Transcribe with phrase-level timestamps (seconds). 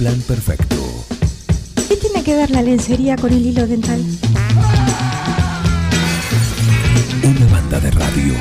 [0.00, 0.76] plan perfecto.
[1.86, 4.02] ¿Qué tiene que ver la lencería con el hilo dental?
[7.22, 8.32] Una banda de radio.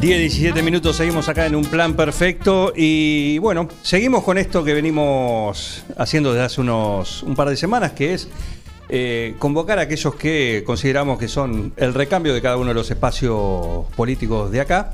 [0.00, 4.74] Diez, 17 minutos, seguimos acá en un plan perfecto y bueno, seguimos con esto que
[4.74, 8.28] venimos haciendo desde hace unos un par de semanas, que es
[8.94, 12.90] eh, convocar a aquellos que consideramos que son el recambio de cada uno de los
[12.90, 14.92] espacios políticos de acá,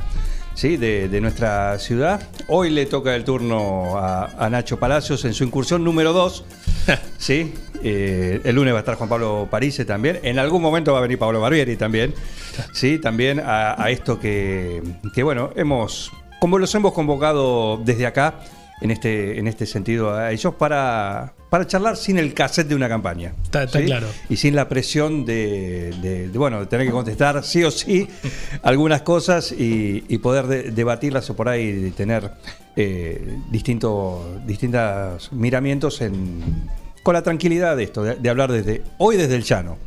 [0.54, 0.76] ¿sí?
[0.76, 2.22] de, de nuestra ciudad.
[2.46, 6.44] Hoy le toca el turno a, a Nacho Palacios en su incursión número 2.
[7.18, 7.52] ¿sí?
[7.82, 10.20] Eh, el lunes va a estar Juan Pablo Parise también.
[10.22, 12.14] En algún momento va a venir Pablo Barbieri también.
[12.72, 18.40] Sí, también a, a esto que, que, bueno, hemos, como los hemos convocado desde acá,
[18.80, 22.88] en este, en este sentido, a ellos para, para charlar sin el cassette de una
[22.88, 23.32] campaña.
[23.42, 24.06] Está- está claro.
[24.28, 28.06] Y sin la presión de, de- de, bueno, de tener que contestar sí o sí
[28.62, 32.30] algunas cosas y, y poder de- debatirlas o por ahí tener
[32.76, 36.68] eh, distintos distintos miramientos en,
[37.02, 39.78] con la tranquilidad de esto, de, de hablar desde hoy desde el llano,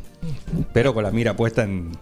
[0.72, 1.92] pero con la mira puesta en,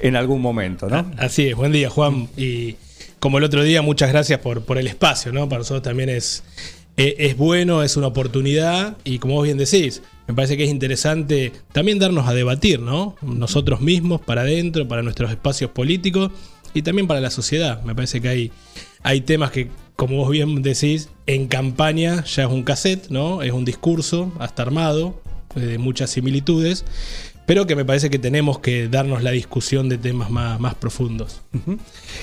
[0.00, 1.10] en algún momento, ¿no?
[1.18, 2.28] Así es, buen día Juan.
[2.36, 2.76] Y
[3.18, 5.48] como el otro día, muchas gracias por, por el espacio, ¿no?
[5.48, 6.42] Para nosotros también es,
[6.96, 10.70] es, es bueno, es una oportunidad y como vos bien decís, me parece que es
[10.70, 13.16] interesante también darnos a debatir, ¿no?
[13.22, 16.30] Nosotros mismos, para adentro, para nuestros espacios políticos
[16.74, 17.82] y también para la sociedad.
[17.82, 18.52] Me parece que hay,
[19.02, 23.42] hay temas que, como vos bien decís, en campaña ya es un cassette, ¿no?
[23.42, 25.20] Es un discurso hasta armado,
[25.56, 26.84] eh, de muchas similitudes,
[27.52, 31.42] pero que me parece que tenemos que darnos la discusión de temas más, más profundos.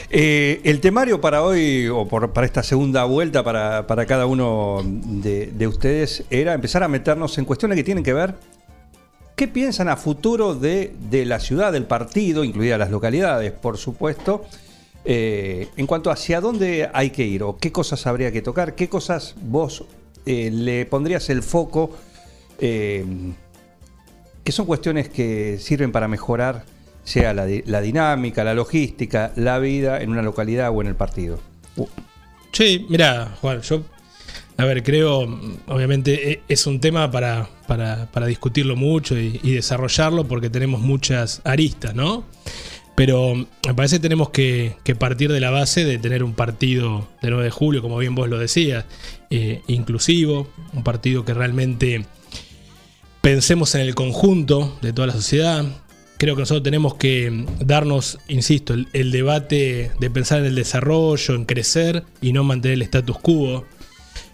[0.10, 4.82] Eh, el temario para hoy, o por- para esta segunda vuelta para, para cada uno
[4.84, 8.34] de, de ustedes, era empezar a meternos en cuestiones que tienen que ver.
[9.36, 14.46] ¿Qué piensan a futuro de, de la ciudad, del partido, incluidas las localidades, por supuesto?
[15.06, 18.74] eh, en cuanto a hacia dónde hay que ir o qué cosas habría que tocar,
[18.74, 19.84] qué cosas vos
[20.26, 21.92] eh, le pondrías el foco,
[24.50, 26.66] que son cuestiones que sirven para mejorar,
[27.04, 30.96] sea la, di- la dinámica, la logística, la vida en una localidad o en el
[30.96, 31.40] partido.
[32.52, 33.84] Sí, mira, Juan, yo,
[34.58, 35.20] a ver, creo,
[35.68, 41.42] obviamente e- es un tema para, para, para discutirlo mucho y, desarrollarlo porque tenemos muchas
[41.44, 42.24] aristas, ¿no?
[42.96, 47.08] Pero me parece que tenemos que, que partir de la base de tener un partido
[47.22, 48.86] de 9 de julio, como bien vos lo decías,
[49.30, 52.04] eh, inclusivo, un partido que realmente
[53.22, 55.66] pensemos en el conjunto de toda la sociedad.
[56.18, 61.46] Creo que nosotros tenemos que darnos, insisto, el, debate de pensar en el desarrollo, en
[61.46, 63.66] crecer y no mantener el status quo.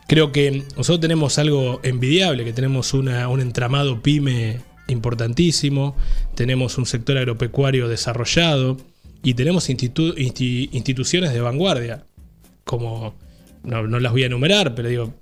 [0.08, 3.10] Creo que nosotros tenemos algo envidiable, que tenemos un
[3.40, 5.96] entramado pyme importantísimo,
[6.36, 8.78] tenemos un sector agropecuario desarrollado
[9.24, 12.06] y tenemos institu- insti- instituciones de vanguardia,
[12.64, 13.16] como
[13.66, 15.14] no, las voy a enumerar, pero digo,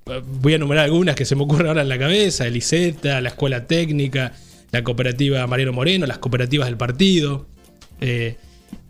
[0.42, 3.30] voy a enumerar algunas que se me ocurren ahora en la cabeza, el ICETA, la
[3.30, 4.34] Escuela Técnica,
[4.72, 7.48] la cooperativa Mariano Moreno, las cooperativas del partido,
[8.02, 8.36] eh,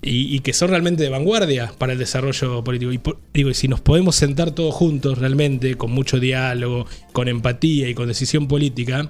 [0.01, 2.91] y, que son realmente de vanguardia para el desarrollo político.
[2.91, 2.99] Y
[3.33, 7.93] digo, y si nos podemos sentar todos juntos realmente, con mucho diálogo, con empatía y
[7.93, 9.09] con decisión política,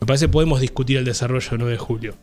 [0.00, 2.14] me parece que podemos discutir el desarrollo del 9 de julio.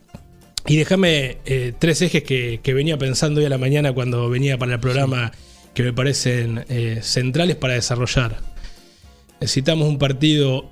[0.66, 4.74] Y déjame eh, tres ejes que venía pensando hoy a la mañana cuando venía para
[4.74, 5.32] el programa
[5.74, 8.38] que me parecen eh, centrales para desarrollar.
[9.40, 10.70] Necesitamos un partido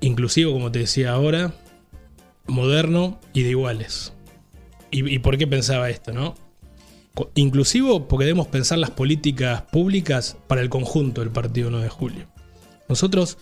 [0.00, 1.52] inclusivo, como te decía ahora,
[2.46, 4.12] moderno y de iguales.
[4.90, 6.34] ¿Y, y por qué pensaba esto, no?
[7.34, 12.26] Inclusivo porque debemos pensar las políticas públicas para el conjunto del partido 9 de julio.
[12.88, 13.38] Nosotros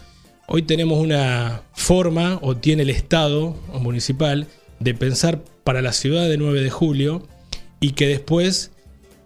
[0.46, 4.46] hoy tenemos una forma, o tiene el Estado o municipal,
[4.80, 7.26] de pensar para la ciudad de 9 de julio
[7.80, 8.70] y que después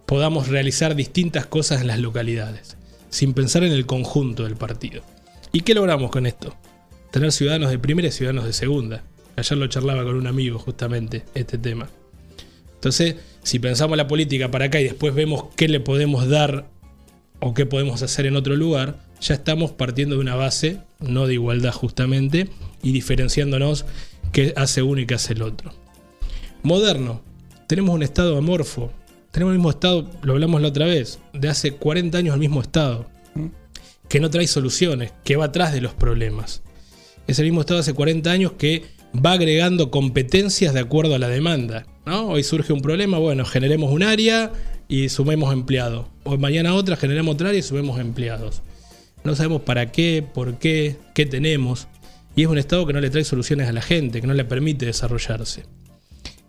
[0.09, 2.77] podamos realizar distintas cosas en las localidades,
[3.11, 5.03] sin pensar en el conjunto del partido.
[5.51, 6.55] ¿Y qué logramos con esto?
[7.11, 9.03] Tener ciudadanos de primera y ciudadanos de segunda.
[9.35, 11.89] Ayer lo charlaba con un amigo justamente este tema.
[12.73, 16.67] Entonces, si pensamos la política para acá y después vemos qué le podemos dar
[17.39, 21.35] o qué podemos hacer en otro lugar, ya estamos partiendo de una base, no de
[21.35, 22.49] igualdad justamente,
[22.81, 23.85] y diferenciándonos
[24.31, 25.71] qué hace uno y qué hace el otro.
[26.63, 27.21] Moderno,
[27.67, 28.91] tenemos un estado amorfo,
[29.31, 32.61] tenemos el mismo estado, lo hablamos la otra vez, de hace 40 años el mismo
[32.61, 33.07] estado,
[34.07, 36.63] que no trae soluciones, que va atrás de los problemas.
[37.27, 38.83] Es el mismo estado de hace 40 años que
[39.13, 41.85] va agregando competencias de acuerdo a la demanda.
[42.05, 42.29] ¿no?
[42.29, 44.51] Hoy surge un problema, bueno, generemos un área
[44.87, 46.07] y sumemos empleados.
[46.23, 48.63] O mañana otra, generemos otra área y sumemos empleados.
[49.23, 51.87] No sabemos para qué, por qué, qué tenemos.
[52.35, 54.45] Y es un Estado que no le trae soluciones a la gente, que no le
[54.45, 55.65] permite desarrollarse.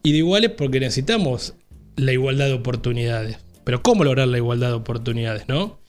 [0.03, 1.55] Y de iguales porque necesitamos
[2.01, 3.39] la igualdad de oportunidades.
[3.65, 5.81] Pero ¿cómo lograr la igualdad de oportunidades, no?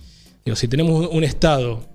[0.45, 1.87] Digo, si tenemos un Estado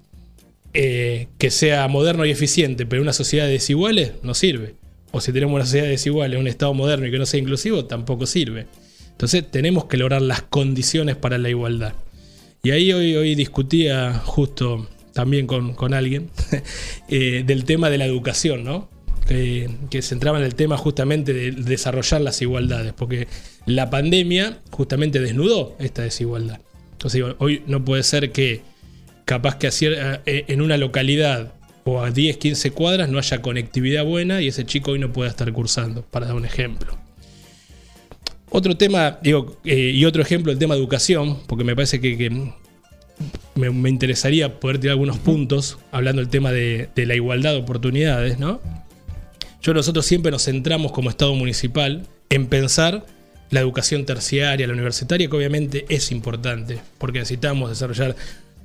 [0.72, 4.74] eh, que sea moderno y eficiente, pero una sociedad de desiguales, no sirve.
[5.12, 7.84] O si tenemos una sociedad desigual en un Estado moderno y que no sea inclusivo,
[7.84, 8.66] tampoco sirve.
[9.10, 11.94] Entonces tenemos que lograr las condiciones para la igualdad.
[12.62, 16.30] Y ahí hoy, hoy discutía justo también con, alguien
[17.08, 18.90] eh, del tema de la educación, ¿no?
[19.26, 23.28] Que se entraba en el tema justamente de desarrollar las igualdades, porque
[23.67, 26.61] la pandemia justamente desnudó esta desigualdad.
[26.93, 28.62] Entonces hoy no puede ser que
[29.25, 31.52] capaz que eh, en una localidad
[31.84, 35.31] o a 10, 15 cuadras no haya conectividad buena y ese chico hoy no pueda
[35.31, 36.96] estar cursando, para dar un ejemplo.
[38.50, 42.31] Otro tema, digo, eh, y otro ejemplo, el tema de educación, porque me parece que,
[43.55, 48.61] me, interesaría poder tirar algunos puntos hablando del tema de, la igualdad de oportunidades, ¿no?
[49.62, 53.06] Yo nosotros siempre nos centramos como Estado municipal en pensar
[53.50, 58.17] la educación terciaria, la universitaria, que obviamente es importante, porque necesitamos desarrollar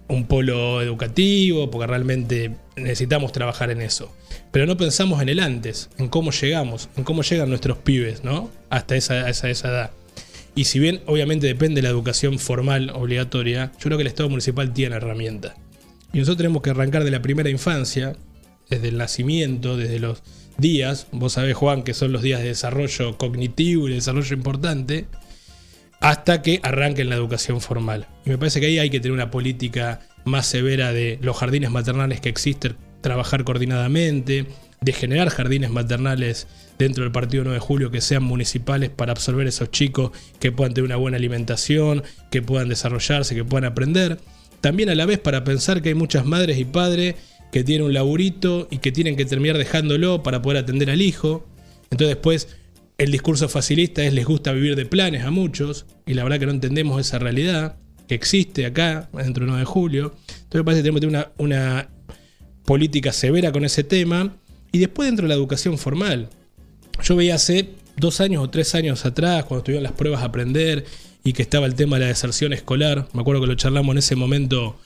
[0.08, 4.14] un polo educativo, porque realmente necesitamos trabajar en eso.
[4.52, 8.50] Pero no pensamos en el antes, en cómo llegamos, en cómo llegan nuestros pibes, ¿no?
[8.70, 9.92] Hasta esa, esa, esa edad.
[10.54, 14.30] Y si bien obviamente depende de la educación formal obligatoria, yo creo que el Estado
[14.30, 15.54] municipal tiene herramientas.
[16.12, 18.18] Y nosotros tenemos que arrancar de la primera infancia,
[18.70, 20.22] desde el nacimiento, desde los
[20.58, 25.08] días, vos sabés Juan que son los días de desarrollo cognitivo y de desarrollo importante,
[26.00, 28.08] hasta que arranquen la educación formal.
[28.26, 31.72] Y me parece que ahí hay que tener una política más severa de los jardines
[31.72, 34.48] maternales que existen, trabajar coordinadamente,
[34.82, 36.48] de generar jardines maternales
[36.80, 40.74] dentro del partido 9 de julio que sean municipales para absorber esos chicos que puedan
[40.74, 44.18] tener una buena alimentación, que puedan desarrollarse, que puedan aprender.
[44.60, 47.16] También a la vez para pensar que hay muchas madres y padres
[47.52, 51.46] que tienen un laburito y que tienen que terminar dejándolo para poder atender al hijo.
[51.92, 52.48] Entonces después
[52.98, 56.46] el discurso facilista es les gusta vivir de planes a muchos, y la verdad que
[56.46, 57.78] no entendemos esa realidad
[58.08, 60.16] que existe acá, dentro del 9 de julio.
[60.28, 61.90] Entonces me parece que tenemos que tener una, una
[62.66, 64.36] política severa con ese tema.
[64.72, 66.30] Y después dentro de la educación formal.
[67.04, 70.86] Yo veía hace dos años o tres años atrás, cuando estuvieron las pruebas a aprender
[71.24, 73.98] y que estaba el tema de la deserción escolar, me acuerdo que lo charlamos en
[73.98, 74.78] ese momento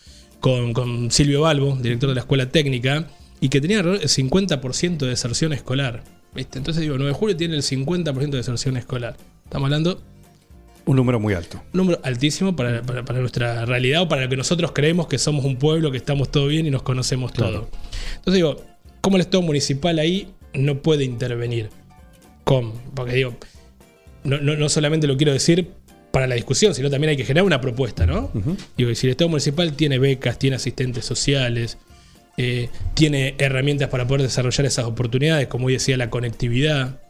[0.45, 3.07] con, con Silvio Balbo, director de la escuela técnica,
[3.41, 6.03] y que tenía el 50% de deserción escolar.
[6.35, 9.17] Entonces digo, 9 de julio tiene el 50% de deserción escolar.
[9.43, 10.03] Estamos hablando...
[10.85, 11.63] Un número muy alto.
[11.73, 15.55] Un número altísimo para, nuestra realidad o para lo que nosotros creemos que somos un
[15.55, 17.67] pueblo, que estamos todo bien y nos conocemos todo.
[18.17, 18.61] Entonces digo,
[19.01, 21.71] ¿cómo el Estado municipal ahí no puede intervenir?
[22.43, 22.79] ¿Cómo?
[22.93, 23.35] Porque digo,
[24.23, 25.71] no, no, solamente lo quiero decir
[26.15, 28.31] para la discusión, sino también hay que generar una propuesta, ¿no?
[28.77, 31.77] Digo, si el Estado municipal tiene becas, tiene asistentes sociales,
[32.37, 37.01] eh, tiene herramientas para poder desarrollar esas oportunidades, como decía, la conectividad,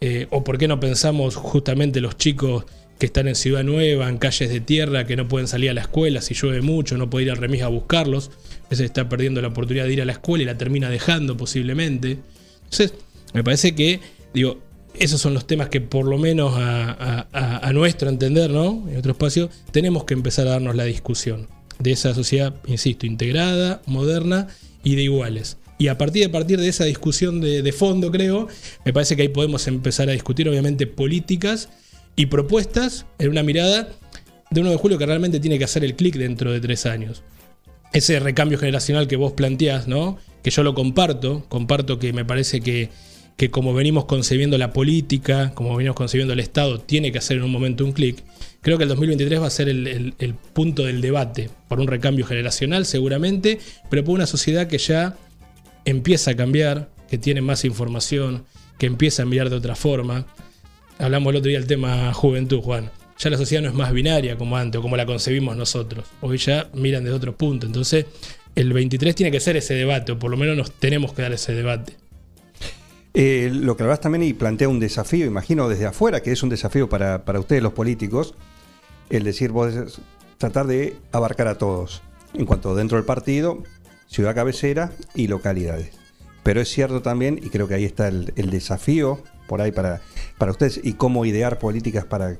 [0.00, 2.64] eh, o por qué no pensamos justamente los chicos
[3.00, 5.80] que están en Ciudad Nueva, en calles de tierra, que no pueden salir a la
[5.80, 8.30] escuela si llueve mucho, no puede ir al remis a buscarlos,
[8.66, 11.36] a veces está perdiendo la oportunidad de ir a la escuela y la termina dejando
[11.36, 12.18] posiblemente.
[12.62, 12.94] Entonces,
[13.34, 13.98] me parece que,
[14.32, 14.58] digo,
[14.98, 18.86] esos son los temas que por lo menos a, nuestro entender, ¿no?
[18.90, 21.48] En otro espacio, tenemos que empezar a darnos la discusión
[21.78, 24.48] de esa sociedad, insisto, integrada, moderna
[24.84, 25.56] y de iguales.
[25.78, 28.46] Y a partir de, partir de esa discusión de, fondo, creo,
[28.84, 31.70] me parece que ahí podemos empezar a discutir, obviamente, políticas
[32.14, 33.88] y propuestas en una mirada
[34.50, 37.22] de 1 de julio que realmente tiene que hacer el clic dentro de tres años.
[37.92, 40.18] Ese recambio generacional que vos planteás, ¿no?
[40.42, 42.90] Que yo lo comparto, comparto que me parece que,
[43.36, 47.44] que como venimos concebiendo la política, como venimos concebiendo el Estado, tiene que hacer en
[47.44, 48.22] un momento un clic.
[48.60, 52.86] Creo que el 2023 va a ser el, punto del debate, por un recambio generacional
[52.86, 53.58] seguramente,
[53.90, 55.16] pero por una sociedad que ya
[55.84, 58.44] empieza a cambiar, que tiene más información,
[58.78, 60.26] que empieza a mirar de otra forma.
[60.98, 62.90] Hablamos el otro día del tema juventud, Juan.
[63.18, 66.04] Ya la sociedad no es más binaria como antes, o como la concebimos nosotros.
[66.20, 67.66] Hoy ya miran desde otro punto.
[67.66, 68.06] Entonces,
[68.54, 71.32] el 23 tiene que ser ese debate, o por lo menos nos tenemos que dar
[71.32, 72.01] ese debate.
[73.14, 76.48] Eh, lo que hablas también y plantea un desafío, imagino desde afuera, que es un
[76.48, 78.34] desafío para, para ustedes los políticos,
[79.10, 80.00] el decir, vos
[80.38, 82.02] tratar de abarcar a todos,
[82.32, 83.62] en cuanto dentro del partido,
[84.06, 85.90] ciudad cabecera y localidades.
[86.42, 90.00] Pero es cierto también, y creo que ahí está el, desafío por ahí para,
[90.38, 92.38] para ustedes, y cómo idear políticas para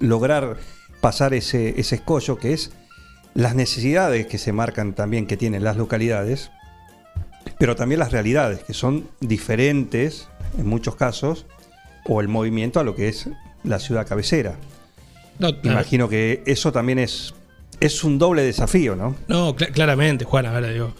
[0.00, 0.56] lograr
[1.00, 2.72] pasar ese, ese escollo que es
[3.34, 6.50] las necesidades que se marcan también que tienen las localidades,
[7.58, 11.46] pero también las realidades, que son diferentes en muchos casos,
[12.06, 13.28] o el movimiento a lo que es
[13.64, 14.56] la ciudad cabecera.
[15.64, 17.34] Imagino que eso también es,
[17.80, 19.16] es un doble desafío, ¿no?
[19.28, 20.94] No, claramente, Juan, a ver, digo,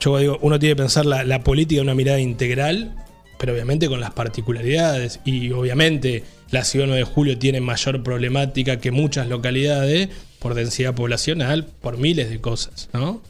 [0.00, 2.94] yo digo, uno tiene que pensar la, política en una mirada integral
[3.40, 5.20] pero obviamente con las particularidades.
[5.24, 10.94] Y obviamente la ciudad 9 de julio tiene mayor problemática que muchas localidades por densidad
[10.94, 13.22] poblacional, por miles de cosas, ¿no?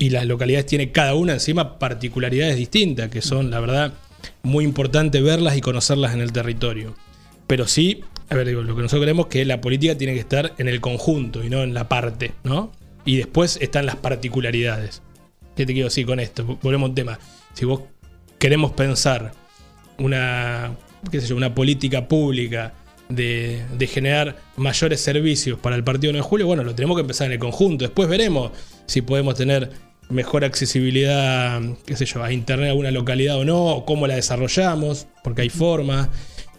[0.00, 3.92] Y las localidades tienen cada una encima particularidades distintas, que son, la verdad,
[4.42, 6.94] muy importante verlas y conocerlas en el territorio.
[7.46, 10.20] Pero sí, a ver, digo, lo que nosotros creemos es que la política tiene que
[10.20, 12.72] estar en el conjunto y no en la parte, ¿no?
[13.04, 15.02] Y después están las particularidades.
[15.54, 16.58] ¿Qué te quiero decir con esto?
[16.62, 17.18] Volvemos a un tema.
[17.52, 17.82] Si vos
[18.38, 19.32] queremos pensar
[19.98, 20.78] una,
[21.10, 22.72] qué sé yo, una política pública
[23.10, 27.02] de, de generar mayores servicios para el partido 9 de julio, bueno, lo tenemos que
[27.02, 27.84] empezar en el conjunto.
[27.84, 28.52] Después veremos
[28.86, 33.64] si podemos tener mejor accesibilidad, qué sé yo, a internet en alguna localidad o no,
[33.66, 36.08] o cómo la desarrollamos, porque hay formas,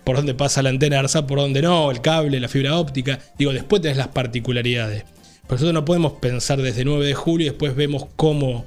[0.03, 3.19] por dónde pasa la antena de ARSAT, por dónde no, el cable, la fibra óptica.
[3.37, 5.03] Digo, después tenés las particularidades.
[5.47, 8.65] Por eso no podemos pensar desde 9 de julio y después vemos cómo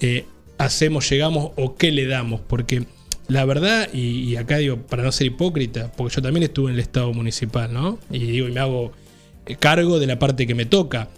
[0.00, 0.26] eh,
[0.58, 2.84] hacemos, llegamos o qué le damos, porque
[3.28, 6.74] la verdad, y, y, acá digo, para no ser hipócrita, porque yo también estuve en
[6.74, 7.98] el Estado municipal, ¿no?
[8.10, 8.92] Y digo, y me hago
[9.58, 11.08] cargo de la parte que me toca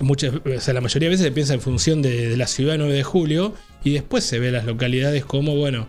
[0.00, 2.76] muchas, o sea, la mayoría de veces se piensa en función de, de, la ciudad
[2.78, 5.88] 9 de julio y después se ve las localidades como, bueno,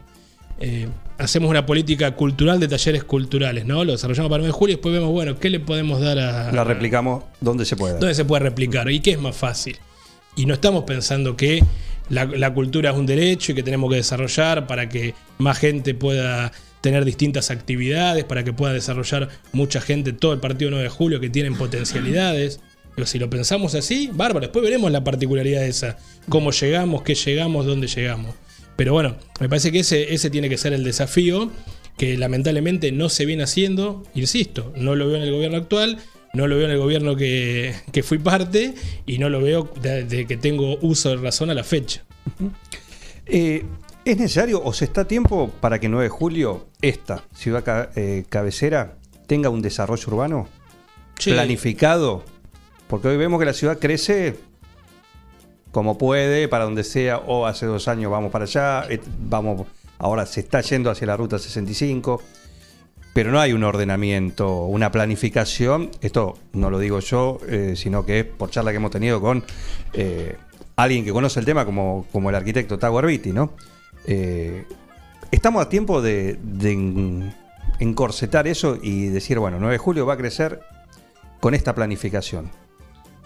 [0.59, 0.87] eh,
[1.17, 3.83] hacemos una política cultural de talleres culturales, ¿no?
[3.83, 6.51] Lo desarrollamos para 9 de julio y después vemos, bueno, ¿qué le podemos dar a...
[6.51, 7.99] La replicamos donde se puede.
[7.99, 8.89] ¿Dónde se puede replicar?
[8.89, 9.77] ¿Y qué es más fácil?
[10.35, 11.63] Y no estamos pensando que
[12.09, 15.93] la, la cultura es un derecho y que tenemos que desarrollar para que más gente
[15.93, 20.89] pueda tener distintas actividades, para que pueda desarrollar mucha gente todo el partido 9 de
[20.89, 22.61] julio que tienen potencialidades.
[22.97, 24.47] Pero si lo pensamos así, bárbaro.
[24.47, 25.97] Después veremos la particularidad de esa.
[26.29, 28.33] Cómo llegamos, qué llegamos, dónde llegamos.
[28.75, 31.51] Pero bueno, me parece que ese, ese tiene que ser el desafío
[31.95, 34.01] que lamentablemente no se viene haciendo.
[34.15, 35.99] Insisto, no lo veo en el gobierno actual,
[36.33, 38.73] no lo veo en el gobierno que, que fui parte
[39.05, 42.03] y no lo veo desde que tengo uso de razón a la fecha.
[43.27, 43.63] Eh,
[44.05, 48.25] ¿Es necesario o se está a tiempo para que 9 de julio esta ciudad eh,
[48.27, 50.49] cabecera tenga un desarrollo urbano
[51.19, 51.31] sí.
[51.31, 52.23] planificado?
[52.87, 54.35] Porque hoy vemos que la ciudad crece
[55.71, 58.87] como puede, para donde sea, o hace dos años vamos para allá,
[59.19, 59.67] vamos,
[59.99, 62.21] ahora se está yendo hacia la ruta 65,
[63.13, 68.21] pero no hay un ordenamiento, una planificación, esto no lo digo yo, eh, sino que
[68.21, 69.43] es por charla que hemos tenido con
[69.93, 70.35] eh,
[70.75, 73.51] alguien que conoce el tema como, como el arquitecto Tago Arbiti, ¿no?
[74.05, 74.65] Eh,
[75.31, 77.31] estamos a tiempo de, de
[77.79, 80.61] encorsetar eso y decir, bueno, 9 de julio va a crecer
[81.39, 82.49] con esta planificación.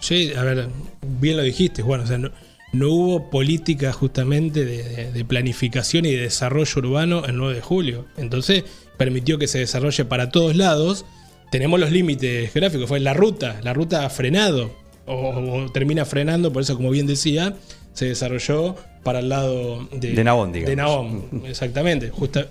[0.02, 0.68] Sí, a ver,
[1.00, 2.00] bien lo dijiste, Juan.
[2.00, 2.30] O sea, no,
[2.72, 7.60] no hubo política justamente de, de, de, planificación y de desarrollo urbano el 9 de
[7.62, 8.06] julio.
[8.16, 8.64] Entonces
[8.98, 11.06] permitió que se desarrolle para todos lados.
[11.50, 16.52] Tenemos los límites gráficos, fue la ruta, la ruta ha frenado o, o, termina frenando,
[16.52, 17.54] por eso como bien decía,
[17.92, 20.70] se desarrolló para el lado de, de Nahón, digamos.
[20.70, 22.10] De Nahón, exactamente.
[22.10, 22.48] Justa,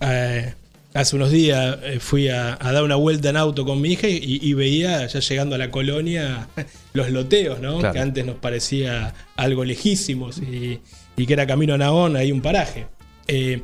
[0.00, 0.54] eh,
[0.94, 4.08] hace unos días eh, fui a, a, dar una vuelta en auto con mi hija
[4.08, 6.48] y, y, veía ya llegando a la colonia
[6.92, 7.78] los loteos, ¿no?
[7.78, 7.92] Claro.
[7.92, 10.80] Que antes nos parecía algo lejísimos y,
[11.16, 12.86] y, que era camino a Nahón, hay un paraje.
[13.28, 13.62] Eh,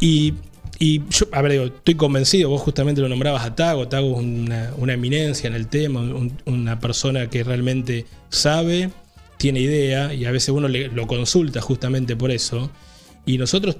[0.00, 0.34] y,
[0.78, 4.18] y, yo, a ver, digo, estoy convencido, vos justamente lo nombrabas a Tago, Tago es
[4.18, 8.90] una, una eminencia en el tema, un, una persona que realmente sabe,
[9.38, 12.70] tiene idea y a veces uno le, lo consulta justamente por eso.
[13.24, 13.76] Y nosotros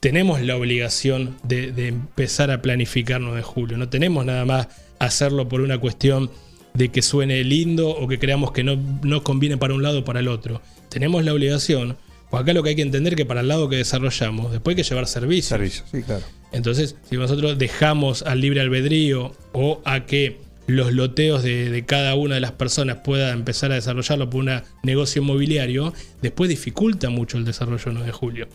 [0.00, 3.76] tenemos la obligación de, de, empezar a planificarnos de julio.
[3.76, 6.30] No tenemos nada más hacerlo por una cuestión
[6.74, 10.20] de que suene lindo o que creamos que no conviene para un lado o para
[10.20, 10.62] el otro.
[10.88, 11.96] Tenemos la obligación,
[12.30, 14.88] acá lo que hay que entender que para el lado que desarrollamos, después hay que
[14.88, 15.48] llevar servicios.
[15.48, 16.24] Servicio, sí, claro.
[16.52, 22.14] Entonces, si nosotros dejamos al libre albedrío o a que los loteos de, de, cada
[22.14, 24.50] una de las personas pueda empezar a desarrollarlo por un
[24.82, 28.48] negocio inmobiliario, después dificulta mucho el desarrollo 9 de julio.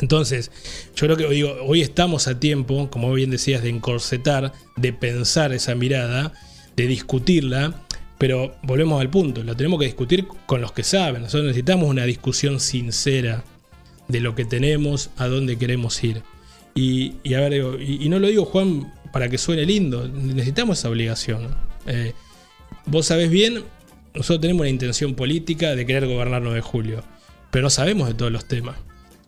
[0.00, 0.50] Entonces,
[0.96, 5.52] yo creo que hoy, hoy estamos a tiempo, como bien decías, de encorsetar, de pensar
[5.52, 6.32] esa mirada,
[6.76, 7.84] de discutirla,
[8.18, 11.22] pero volvemos al punto, lo tenemos que discutir con los que saben.
[11.22, 13.44] Nosotros necesitamos una discusión sincera
[14.08, 16.22] de lo que tenemos, a dónde queremos ir.
[16.74, 20.78] Y, y a ver, y, y, no lo digo, Juan, para que suene lindo, necesitamos
[20.78, 21.54] esa obligación.
[21.86, 22.14] Eh,
[22.86, 23.64] vos sabés bien,
[24.14, 27.04] nosotros tenemos una intención política de querer gobernar 9 de julio,
[27.50, 28.76] pero no sabemos de todos los temas.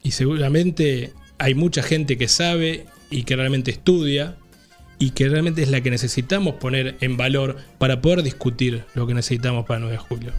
[0.07, 4.37] Y seguramente hay mucha gente que sabe y que realmente estudia
[5.01, 9.15] y que realmente es la que necesitamos poner en valor para poder discutir lo que
[9.15, 10.33] necesitamos para el 9 de julio.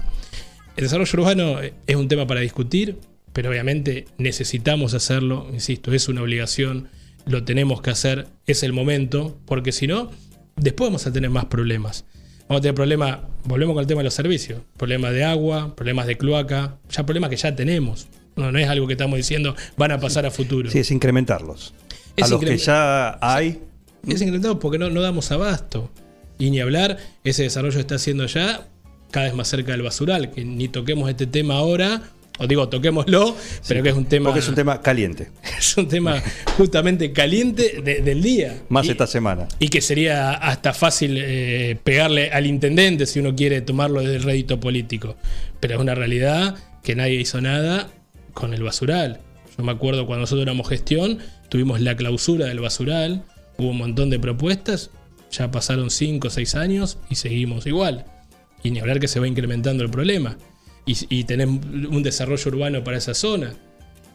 [0.78, 2.98] El desarrollo urbano es un tema para discutir,
[3.34, 6.88] pero obviamente necesitamos hacerlo, insisto, es una obligación,
[7.26, 10.12] lo tenemos que hacer, es el momento, porque si no,
[10.56, 12.06] después vamos a tener más problemas.
[12.48, 16.08] Vamos a tener problemas, volvemos con el tema de los servicios, problemas de agua, problemas
[16.08, 18.08] de cloaca, ya problemas que ya tenemos.
[18.38, 20.70] No, no es algo que estamos diciendo van a pasar a futuro.
[20.72, 21.74] Sí, es incrementarlos.
[22.18, 23.60] a Es los que ya hay.
[24.08, 25.92] Es incrementado porque no, no damos abasto.
[26.40, 28.68] Y ni hablar, ese desarrollo está haciendo ya
[29.12, 32.04] cada vez más cerca del basural, que ni toquemos este tema ahora,
[32.40, 33.36] o digo, toquémoslo,
[33.68, 36.22] pero que es un tema, Porque es un tema caliente, es un tema
[36.58, 38.62] justamente caliente de- del día.
[38.70, 39.48] más y, esta semana.
[39.60, 44.24] y que sería hasta fácil eh, pegarle al intendente si uno quiere tomarlo desde el
[44.24, 45.16] rédito político.
[45.60, 47.90] Pero es una realidad que nadie hizo nada
[48.38, 49.20] con el basural.
[49.58, 53.24] Yo me acuerdo cuando nosotros éramos gestión, tuvimos la clausura del basural,
[53.58, 54.92] hubo un montón de propuestas,
[55.32, 58.06] ya pasaron 5 o 6 años y seguimos igual.
[58.64, 60.38] Y ni hablar que se va incrementando el problema.
[60.86, 63.54] Y, y tenés un desarrollo urbano para esa zona.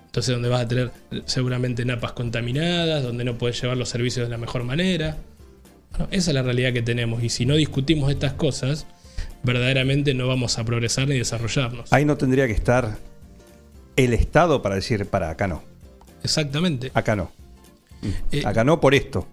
[0.06, 0.90] Entonces, donde vas a tener
[1.26, 5.16] seguramente napas contaminadas, donde no podés llevar los servicios de la mejor manera.
[5.90, 7.22] Bueno, esa es la realidad que tenemos.
[7.22, 8.86] Y si no discutimos estas cosas,
[9.42, 11.92] verdaderamente no vamos a progresar ni desarrollarnos.
[11.92, 12.98] Ahí no tendría que estar
[13.96, 15.62] el Estado para decir, para, acá no,
[16.22, 16.90] Exactamente.
[16.94, 17.30] acá no.
[18.32, 19.28] Eh, Acá no por esto.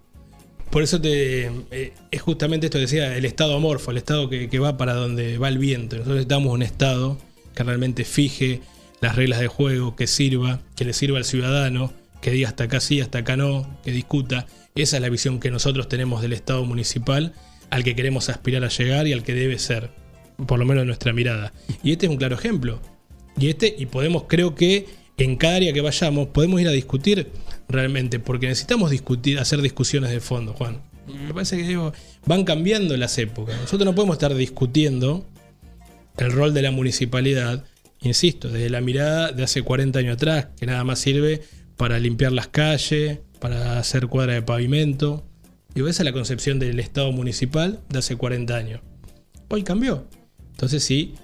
[0.70, 4.50] Por eso te, eh, es justamente esto que decía, el estado amorfo, el estado que,
[4.50, 5.96] que va para donde va el viento.
[5.96, 7.18] Nosotros necesitamos un estado
[7.56, 8.62] que realmente fije
[9.01, 12.80] las reglas de juego, que sirva, que le sirva al ciudadano, que diga hasta acá
[12.80, 14.46] sí, hasta acá no, que discuta.
[14.75, 17.34] Esa es la visión que nosotros tenemos del estado municipal,
[17.72, 19.89] al que queremos aspirar a llegar y al que debe ser,
[20.46, 21.51] por lo menos en nuestra mirada.
[21.82, 22.80] Y este es un claro ejemplo.
[23.38, 27.31] Y este, y podemos, creo que en cada área que vayamos, podemos ir a discutir
[27.67, 30.81] realmente, porque necesitamos discutir, hacer discusiones de fondo, Juan.
[31.07, 31.93] Me parece que digo,
[32.25, 33.59] van cambiando las épocas.
[33.59, 35.25] Nosotros no podemos estar discutiendo
[36.17, 37.65] el rol de la municipalidad,
[38.01, 41.41] insisto, desde la mirada de hace 40 años atrás, que nada más sirve
[41.77, 45.25] para limpiar las calles, para hacer cuadra de pavimento.
[45.74, 48.81] Digo, esa es la concepción del Estado municipal de hace 40 años.
[49.48, 50.07] Hoy cambió.
[50.51, 51.15] Entonces sí,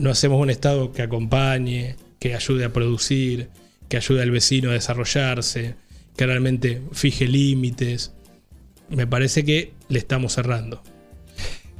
[0.00, 3.48] no hacemos un Estado que acompañe, que ayude a producir,
[3.88, 5.74] que ayude al vecino a desarrollarse,
[6.16, 8.12] que realmente fije límites.
[8.88, 10.82] Me parece que le estamos cerrando.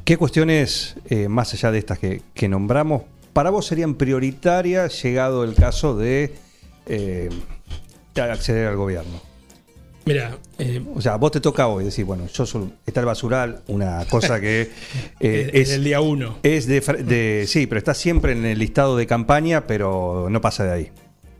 [0.04, 3.02] ¿Qué cuestiones, eh, más allá de estas que, nombramos,
[3.32, 6.34] para vos serían prioritarias llegado el caso de
[6.86, 7.30] eh,
[8.16, 9.29] acceder al gobierno?
[10.10, 13.62] Mira, eh, O sea, vos te toca hoy decir, bueno, yo soy, está el basural,
[13.68, 14.68] una cosa que
[15.20, 16.38] eh, es el día uno.
[16.42, 20.64] es de, de- Sí, pero está siempre en el listado de campaña, pero no pasa
[20.64, 20.90] de ahí.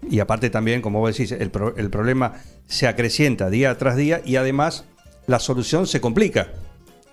[0.08, 2.34] Y aparte también, como vos decís, el, pro- el problema
[2.68, 4.84] se acrecienta día tras día y además
[5.26, 6.52] la solución se complica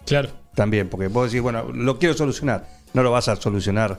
[0.05, 0.29] Claro.
[0.53, 2.67] también, porque vos decís, bueno, lo quiero solucionar.
[2.93, 3.97] No lo vas a solucionar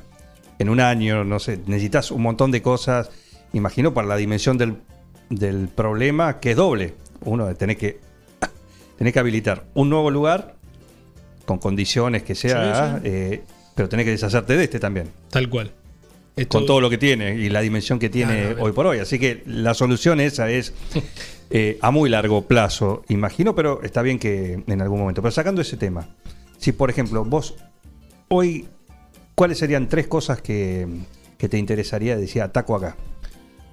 [0.61, 3.11] en un año, no sé, necesitas un montón de cosas,
[3.53, 4.77] imagino, para la dimensión del,
[5.29, 6.95] del problema, que es doble.
[7.25, 8.01] Uno, tenés que,
[8.97, 10.55] tenés que habilitar un nuevo lugar
[11.47, 13.11] con condiciones que sea, Sí, sí.
[13.11, 13.43] eh,
[13.75, 15.73] pero tenés que deshacerte de este también, Tal cual.
[16.37, 18.99] Esto- con todo lo que tiene y la dimensión que tiene Ah, hoy por hoy.
[19.01, 20.73] Así que la solución esa es
[21.51, 25.21] eh, a muy largo plazo, imagino, pero está bien que en algún momento.
[25.21, 26.09] Pero sacando ese tema,
[26.59, 27.57] si por ejemplo vos
[28.29, 28.69] hoy,
[29.35, 30.87] ¿cuáles serían tres cosas que,
[31.39, 32.97] que te interesaría decir ataco acá?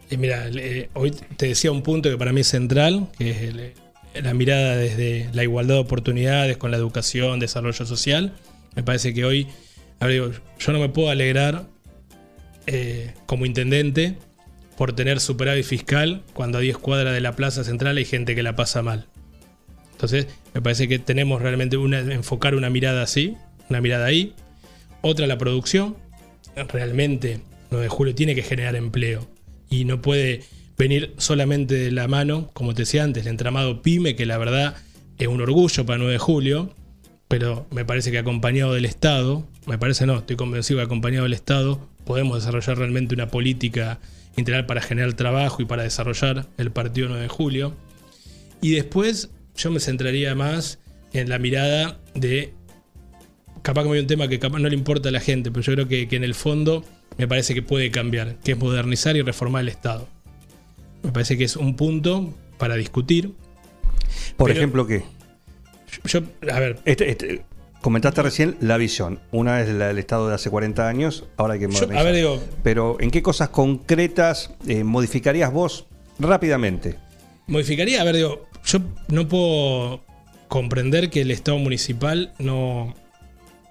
[0.10, 0.50] Y mira,
[0.94, 3.74] hoy te decía un punto que para mí es central, que
[4.14, 8.34] es la mirada desde la igualdad de oportunidades con la educación, desarrollo social.
[8.76, 9.48] Me parece que hoy,
[10.00, 11.66] a digo, yo no me puedo alegrar
[12.68, 14.16] eh, como intendente
[14.78, 18.44] por tener superávit fiscal cuando a 10 cuadras de la plaza central hay gente que
[18.44, 19.08] la pasa mal.
[19.94, 23.36] Entonces, me parece que tenemos realmente una, enfocar una mirada así,
[23.70, 24.36] una mirada ahí.
[25.02, 25.96] Otra, la producción.
[26.68, 27.40] Realmente,
[27.72, 29.35] 9 de julio tiene que generar empleo
[29.70, 30.42] y no puede
[30.78, 34.76] venir solamente de la mano, como te decía antes, el entramado PYME, que la verdad
[35.18, 36.74] es un orgullo para 9 de julio,
[37.28, 41.34] pero me parece que acompañado del Estado, me parece no, estoy convencido que acompañado del
[41.34, 44.00] Estado podemos desarrollar realmente una política
[44.38, 47.74] integral para generar trabajo y para desarrollar el partido 9 de julio.
[48.62, 50.80] Y después yo me centraría más
[51.14, 52.54] en la mirada de,
[53.62, 55.74] capaz que a un tema que capaz no le importa a la gente, pero yo
[55.74, 56.84] creo que en el fondo
[57.18, 60.08] me parece que puede cambiar, que es modernizar y reformar el Estado.
[61.04, 63.34] Me parece que es un punto para discutir.
[64.38, 65.04] Por Pero- ejemplo, ¿qué?
[66.06, 66.20] Yo,
[66.52, 67.46] a ver, Este, este-
[67.82, 69.20] comentaste recién la visión.
[69.32, 71.98] Una es la del Estado de hace 40 años, ahora hay que yo- modernizar.
[71.98, 75.86] a ver, digo, Pero ¿en qué cosas concretas eh, modificarías vos
[76.20, 76.98] rápidamente?
[77.48, 80.04] Modificaría, a ver, digo, yo no puedo
[80.48, 82.94] comprender que el Estado municipal no,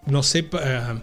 [0.07, 1.03] no sepa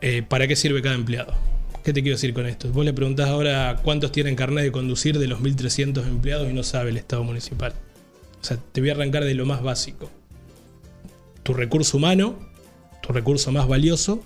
[0.00, 1.34] eh, para qué sirve cada empleado.
[1.82, 2.70] ¿Qué te quiero decir con esto?
[2.70, 6.62] Vos le preguntás ahora cuántos tienen carnet de conducir de los 1.300 empleados y no
[6.62, 7.72] sabe el Estado municipal.
[8.40, 10.08] O sea, te voy a arrancar de lo más básico.
[11.42, 12.38] Tu recurso humano,
[13.02, 14.22] tu recurso más valioso,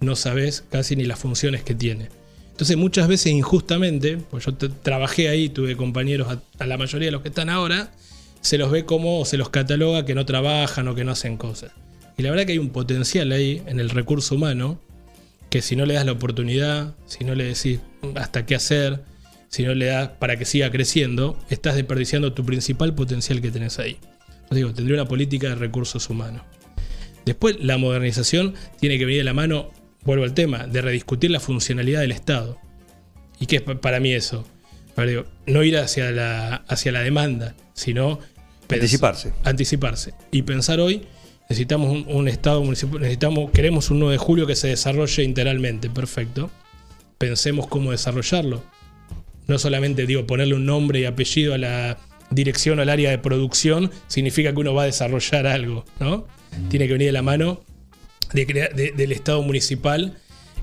[0.00, 2.08] no sabes casi ni las funciones que tiene.
[2.50, 7.12] Entonces muchas veces injustamente, pues yo trabajé ahí, tuve compañeros, a, a la mayoría de
[7.12, 7.92] los que están ahora,
[8.40, 11.36] se los ve como, o se los cataloga que no trabajan o que no hacen
[11.36, 11.70] cosas.
[12.16, 14.80] Y la verdad que hay un potencial ahí en el recurso humano,
[15.50, 17.80] que si no le das la oportunidad, si no le decís
[18.16, 19.02] hasta qué hacer,
[19.48, 23.78] si no le das para que siga creciendo, estás desperdiciando tu principal potencial que tenés
[23.78, 23.98] ahí.
[24.50, 26.42] Os digo, tendría una política de recursos humanos.
[27.24, 29.70] Después, la modernización tiene que venir de la mano,
[30.02, 32.58] vuelvo al tema, de rediscutir la funcionalidad del Estado.
[33.40, 34.46] ¿Y qué es pa- para mí eso?
[35.06, 38.18] Digo, no ir hacia la, hacia la demanda, sino
[38.70, 39.32] Anticiparse.
[39.44, 40.12] Anticiparse.
[40.32, 41.06] Y pensar hoy,
[41.48, 46.50] necesitamos un, Estado municipal, necesitamos, queremos un 9 de julio que se desarrolle integralmente, perfecto.
[47.16, 48.62] Pensemos cómo desarrollarlo.
[49.46, 51.98] No solamente digo ponerle un nombre y apellido a la
[52.30, 56.26] dirección o al área de producción, significa que uno va a desarrollar algo, ¿no?
[56.68, 57.62] Tiene que venir de la mano
[58.34, 60.18] del Estado municipal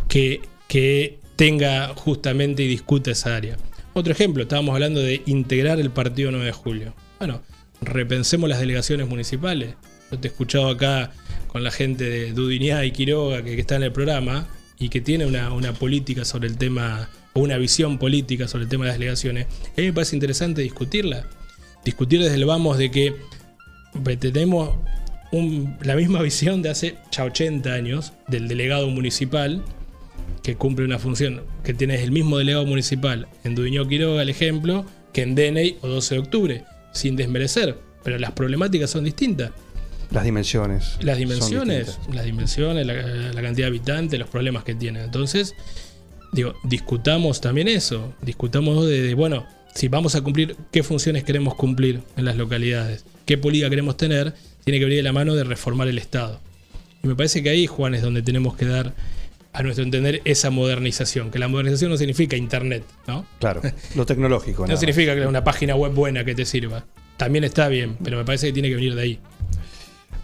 [0.08, 3.58] que, que tenga justamente y discuta esa área.
[3.94, 6.94] Otro ejemplo, estábamos hablando de integrar el partido 9 de julio.
[7.18, 7.42] Bueno,
[7.82, 9.76] repensemos las delegaciones municipales.
[10.12, 11.12] Yo te he escuchado acá
[11.48, 15.26] con la gente de Dudiñá y Quiroga que, está en el programa y que tiene
[15.26, 19.48] una, política sobre el tema, o una visión política sobre el tema de las delegaciones.
[19.78, 21.28] A mí me parece interesante discutirla.
[21.84, 23.16] Discutir desde el vamos de que
[24.20, 24.76] tenemos
[25.82, 29.64] la misma visión de hace ya 80 años del delegado municipal
[30.44, 34.86] que cumple una función que tienes el mismo delegado municipal en Dudiñó Quiroga, el ejemplo,
[35.12, 39.52] que en Deney o 12 de octubre, sin desmerecer, pero las problemáticas son distintas.
[40.12, 40.98] Las dimensiones.
[41.02, 45.04] Las dimensiones, las dimensiones, la, la cantidad de habitantes, los problemas que tienen.
[45.04, 45.56] Entonces,
[46.32, 48.14] digo, discutamos también eso.
[48.22, 53.04] Discutamos de, de, bueno, si vamos a cumplir, qué funciones queremos cumplir en las localidades,
[53.26, 56.40] qué política queremos tener, tiene que venir de la mano de reformar el Estado.
[57.04, 58.94] Y me parece que ahí, Juan, es donde tenemos que dar,
[59.54, 61.30] a nuestro entender, esa modernización.
[61.30, 63.26] Que la modernización no significa Internet, ¿no?
[63.40, 63.62] Claro,
[63.96, 64.64] lo tecnológico.
[64.64, 66.86] No nada significa que una página web buena que te sirva.
[67.18, 69.20] También está bien, pero me parece que tiene que venir de ahí.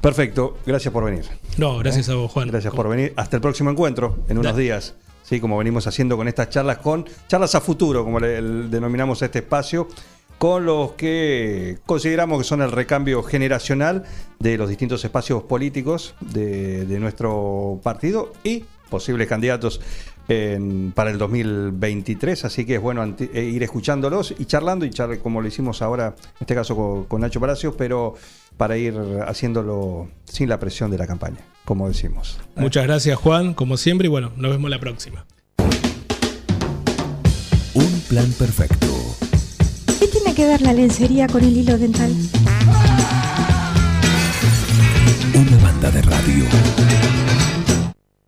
[0.01, 1.25] Perfecto, gracias por venir.
[1.57, 2.47] No, gracias a vos, Juan.
[2.49, 3.13] Gracias por venir.
[3.15, 4.95] Hasta el próximo encuentro, en unos días.
[5.23, 9.25] Sí, como venimos haciendo con estas charlas, con charlas a futuro, como le, denominamos a
[9.25, 9.87] este espacio,
[10.39, 14.03] con los que consideramos que son el recambio generacional
[14.39, 19.81] de los distintos espacios políticos de, de nuestro partido y posibles candidatos
[20.31, 22.45] en- para el 2023.
[22.45, 25.81] Así que es bueno anti- eh, ir escuchándolos y charlando, y charlar como lo hicimos
[25.81, 28.15] ahora, en este caso con, con Nacho Palacios, pero
[28.57, 28.95] para ir
[29.27, 32.39] haciéndolo sin la presión de la campaña, como decimos.
[32.55, 35.25] Muchas gracias, Juan, como siempre, y bueno, nos vemos la próxima.
[37.73, 38.87] Un plan perfecto.
[39.99, 42.11] ¿Qué tiene que ver la lencería con el hilo dental?
[45.33, 46.45] Una banda de radio.